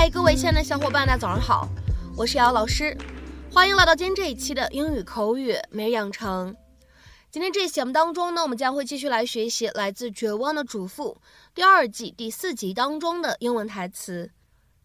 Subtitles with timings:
[0.00, 1.68] 嗨，各位亲爱的小伙伴，大家早上好，
[2.16, 2.96] 我是姚老师，
[3.52, 6.56] 欢迎来到今天这一期的英语口语每日养成。
[7.30, 11.20] 今天这期节目当中呢，我们将会继续来学习来自《绝望的主妇》
[11.54, 14.30] 第二季第四集当中的英文台词。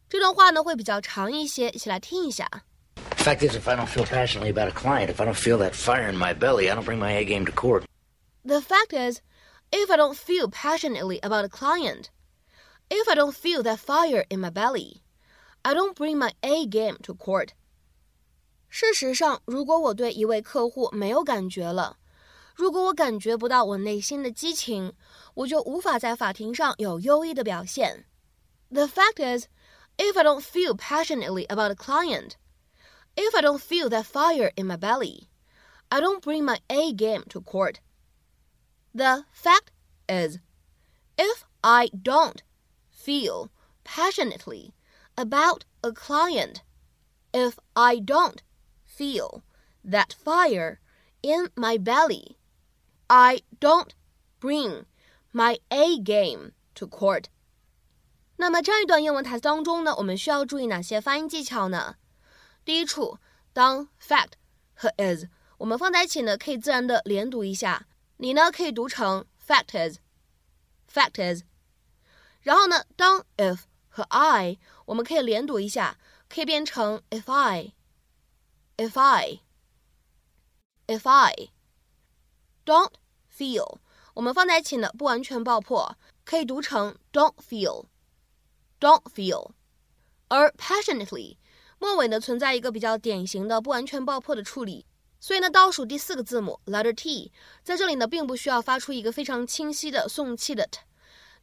[0.10, 2.46] 这段话呢会比较长一些，一起来听一下。
[3.16, 6.12] Fact is, if I don't feel passionately about a client, if I don't feel that fire
[6.12, 7.84] in my belly, I don't bring my A game to court.
[8.44, 9.22] The fact is,
[9.72, 12.10] if I don't feel passionately about a client,
[12.90, 15.04] if I don't feel that fire in my belly,
[15.65, 17.51] I don't bring my A game to court.
[18.69, 21.99] 事实上，如果我对一位客户没有感觉了，
[22.55, 24.93] 如果我感觉不到我内心的激情，
[25.35, 28.07] 我就无法在法庭上有优异的表现。
[28.71, 29.47] The fact is,
[29.97, 32.33] if I don't feel passionately about a client,
[33.17, 35.29] if I don't feel that fire in my belly,
[35.89, 37.81] I don't bring my A game to court.
[38.95, 39.73] The fact
[40.07, 40.39] is,
[41.17, 42.43] if I don't
[42.91, 43.51] feel
[43.83, 44.75] passionately
[45.17, 46.63] about a client,
[47.33, 48.39] if I don't
[48.85, 49.43] feel
[49.85, 50.79] that fire
[51.23, 52.37] in my belly,
[53.09, 53.91] I don't
[54.41, 54.87] bring
[55.33, 57.25] my A game to court.
[58.37, 61.97] 那么这样一段英文台词当中呢，我们需要注意哪些发音技巧呢？
[62.65, 63.19] 第一处，
[63.53, 64.33] 当 fact
[64.75, 65.27] 和 is
[65.59, 67.87] 我们放在一起呢，可以自然的连读一下。
[68.17, 71.43] 你呢可以读成 fact is，fact is。
[72.41, 73.61] 然后呢，当 if
[73.96, 74.58] 和 I
[74.88, 79.40] 我们可以连读一下，可以变成 if I，if I，if
[81.10, 81.52] I。
[82.66, 82.92] don't
[83.34, 83.78] feel
[84.16, 89.52] 我们放在一起呢，不完全爆破，可以读成 don't feel，don't feel。
[90.28, 91.38] 而 passionately
[91.80, 94.86] 末尾呢存在一个比较典型的不完全爆破的处理。
[95.22, 97.32] 所以呢，倒数第四个字母 letter T
[97.64, 100.82] 在这里呢，并不需要发出一个非常清晰的送气的 t，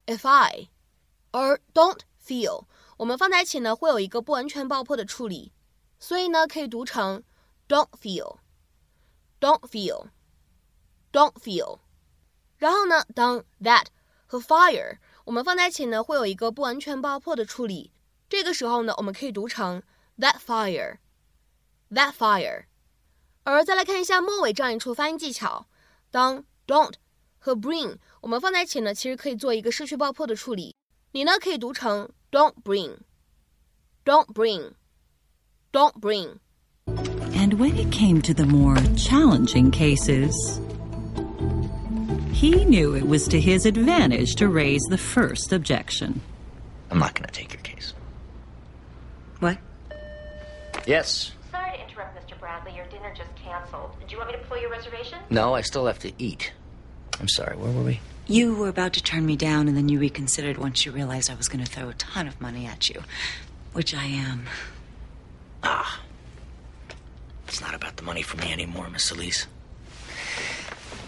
[0.06, 0.70] if I，
[1.32, 2.64] 而 don't feel
[2.96, 5.52] 我们放在一起呢，会有一个不完全爆破的处理，
[5.99, 7.23] 所以呢，可以读成
[7.67, 8.37] don't feel,
[9.39, 10.07] don't feel,
[11.11, 11.79] don't feel。
[12.57, 13.87] 然后呢，当 that
[14.25, 17.91] 和 fire 我们放在一起呢，会有一个不完全爆破的处理，
[18.27, 19.83] 这个时候呢，我们可以读成
[20.17, 20.97] that fire,
[21.91, 22.65] that fire。
[23.43, 25.67] 而再来看一下末尾这样一处发音技巧，
[26.11, 26.93] 当 don't
[27.39, 30.75] 和 bring 我们放在一起呢，其实可以做一个失去爆破的处理。
[31.11, 34.73] 你呢可以读成 don't bring，don't bring
[35.71, 36.39] bring，don't bring.
[37.35, 40.59] And when it came to the more challenging cases,
[42.31, 46.21] he knew it was to his advantage to raise the first objection.
[46.91, 47.93] I'm not going to take your case.
[49.39, 49.57] What?
[50.85, 51.31] Yes.
[51.51, 52.39] Sorry to interrupt, Mr.
[52.39, 52.75] Bradley.
[52.75, 53.91] Your dinner just canceled.
[54.07, 55.19] Do you want me to pull your reservation?
[55.29, 56.51] No, I still have to eat.
[57.19, 57.99] I'm sorry, where were we?
[58.27, 61.35] You were about to turn me down, and then you reconsidered once you realized I
[61.35, 63.01] was going to throw a ton of money at you,
[63.73, 64.47] which I am.
[65.63, 66.01] Ah.
[67.47, 69.47] It's not about the money for me anymore, Miss Solis.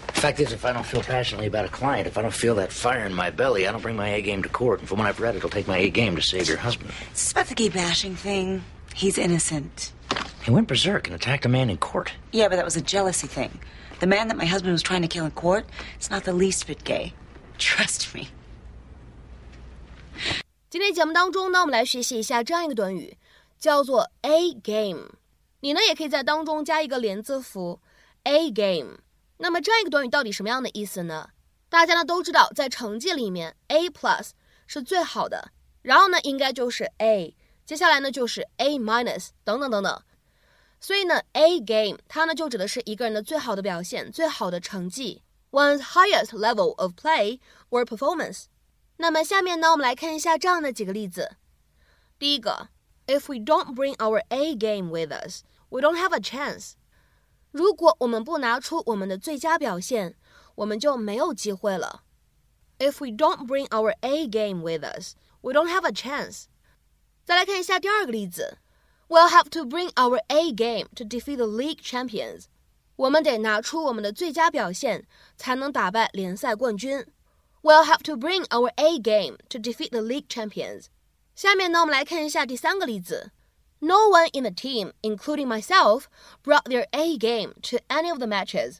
[0.08, 2.56] The fact is, if I don't feel passionately about a client, if I don't feel
[2.56, 4.80] that fire in my belly, I don't bring my A game to court.
[4.80, 6.92] And from what I've read, it'll take my A game to save your husband.
[7.12, 8.64] It's about the gay bashing thing.
[8.94, 9.94] He's innocent.
[10.44, 12.12] He went berserk and attacked a man in court.
[12.32, 13.60] Yeah, but that was a jealousy thing.
[14.00, 16.68] The man that my husband was trying to kill in court, it's not the least
[16.68, 17.14] bit gay.
[17.58, 18.28] Trust me.
[20.70, 23.18] 今天节目当中呢，我们来学习一下这样一个短语
[23.62, 25.12] 叫做 A game。
[25.62, 27.80] 你呢也可以在当中加一个连字符
[28.24, 28.98] A game。
[29.38, 31.30] 那么这样一个短语到底什么样的意思呢？
[31.70, 34.32] 大家呢都知道，在成绩里面 A plus
[34.66, 35.52] 是最好的，
[35.84, 40.02] 然后呢应该就是 A，接下来呢就是 A minus 等等等等。
[40.80, 45.22] 所以呢，A game 它呢就指的是一个人的最好的表现、最好的成绩
[45.52, 48.46] ，one's highest level of play or performance。
[48.98, 51.38] 那么下面呢，我们来看一下这样的几个例子。
[52.18, 52.70] 第一个
[53.11, 56.73] ，If we don't bring our A game with us, we don't have a chance。
[57.51, 60.15] 如果我们不拿出我们的最佳表现，
[60.57, 62.03] 我们就没有机会了。
[62.79, 66.45] If we don't bring our A game with us, we don't have a chance。
[67.25, 68.59] 再来看一下第二个例子。
[69.09, 72.47] We'll have to bring our A game to defeat the league champions.
[72.97, 77.07] 我们得拿出我们的最佳表现，才能打败联赛冠军。
[77.63, 80.87] We'll have to bring our A game to defeat the league champions.
[81.41, 83.33] 下面呢，我们来看一下第三个例子。
[83.79, 86.05] No one in the team, including myself,
[86.43, 88.79] brought their A game to any of the matches.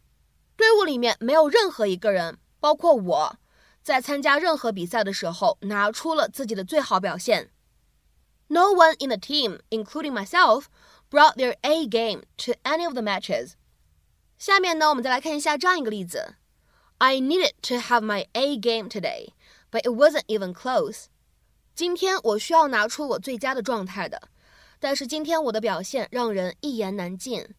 [0.57, 3.37] 队伍里面没有任何一个人，包括我，
[3.83, 7.51] 在参加任何比赛的时候拿出了自己的最好表现。
[8.49, 10.65] No one in the team, including myself,
[11.11, 13.53] brought their A game to any of the matches.
[14.39, 16.37] 下面呢，我们再来看一下这样一个例子：
[16.99, 19.29] I needed to have my A game today,
[19.71, 21.07] but it wasn't even close.
[21.75, 24.31] 今天我需要拿出我最佳的状态的，
[24.79, 27.55] 但是今天我的表现让人一言难尽。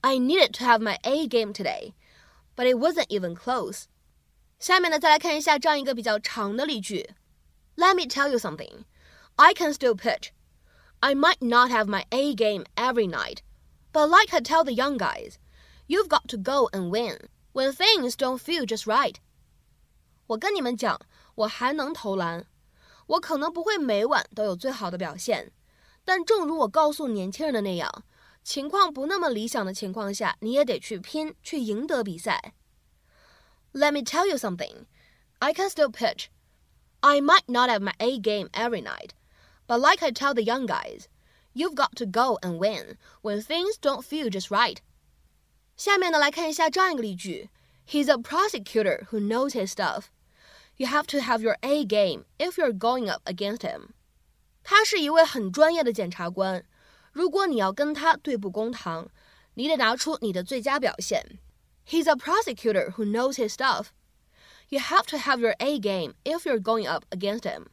[0.00, 1.94] I needed to have my A game today,
[2.54, 3.84] but it wasn't even close.
[4.58, 7.14] 下面呢，再来看一下这样一个比较长的例句。
[7.76, 8.84] Let me tell you something.
[9.36, 10.30] I can still pitch.
[11.00, 13.38] I might not have my A game every night,
[13.92, 15.34] but like I tell the young guys,
[15.86, 19.14] you've got to go and win when things don't feel just right.
[20.26, 21.00] 我跟你们讲，
[21.36, 22.46] 我还能投篮，
[23.07, 25.51] 我可能不会每晚都有最好的表现，
[26.05, 28.03] 但正如我告诉年轻人的那样，
[28.43, 32.53] 情况不那么理想的情况下，你也得去拼，去赢得比赛。
[33.73, 34.85] let me tell you something.
[35.39, 36.27] I can still pitch.
[37.01, 39.09] I might not have my A game every night,
[39.67, 41.07] but like I tell the young guys,
[41.53, 44.77] you've got to go and win when things don't feel just right.
[45.75, 47.49] 下面呢，来看一下这样一个例句
[47.89, 50.03] ：He's a prosecutor who knows his stuff.
[50.76, 53.88] You have to have your A game if you're going up against him.
[54.62, 56.64] 他是一位很专业的检察官，
[57.12, 59.08] 如果你要跟他对簿公堂，
[59.54, 61.38] 你得拿出你的最佳表现。
[61.86, 63.86] He's a prosecutor who knows his stuff.
[64.68, 67.68] You have to have your A game if you're going up against him.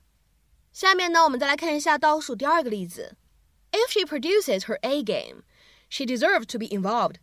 [0.72, 3.16] 下面呢，我们再来看一下倒数第二个例子。
[3.72, 5.44] If she produces her A game,
[5.90, 7.16] she deserves to be involved.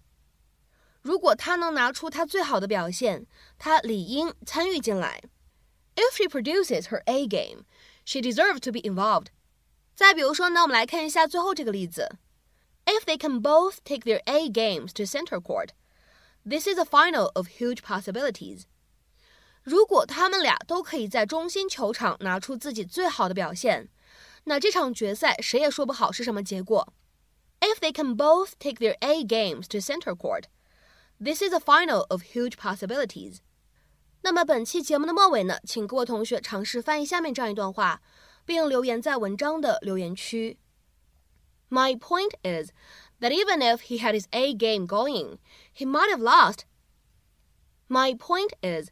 [1.01, 3.27] 如果她能拿出她最好的表现，
[3.59, 5.23] 她理应参与进来。
[5.97, 7.65] If she produces her A game,
[8.05, 9.27] she deserves to be involved.
[9.95, 12.17] 再比如说呢，我们来看一下最后这个例子。
[12.85, 15.69] If they can both take their A games to center court,
[16.45, 18.63] this is a final of huge possibilities.
[19.63, 23.89] 如果他们俩都可以在中心球场拿出自己最好的表现，
[24.45, 26.93] 那这场决赛谁也说不好是什么结果。
[27.61, 30.47] If they can both take their A games to center court,
[31.23, 33.37] this is a final of huge possibilities.
[34.28, 38.02] 那么本期节目的末尾呢，请各位同学尝试翻译下面这样一段话，
[38.46, 40.58] 并留言在文章的留言区。
[41.70, 42.72] My point is
[43.22, 45.38] that even if he had his A game going,
[45.74, 46.64] he might have lost.
[47.88, 48.90] My point is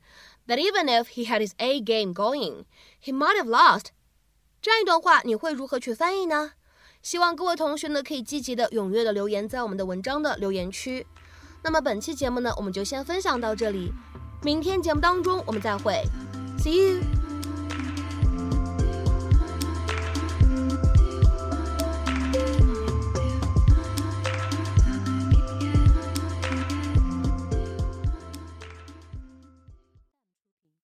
[0.47, 2.63] that even if he had his A game going,
[3.03, 3.87] he might have lost.
[4.61, 6.53] 这样一段话你会如何去翻译呢？
[7.01, 11.05] 希望各位同学呢可以积极的、踊跃的留言在我们的文章的留言区。
[11.61, 13.91] 那么本期节目呢，我们就先分享到这里，
[14.45, 16.03] 明天节目当中我们再会
[16.59, 17.24] ，See you。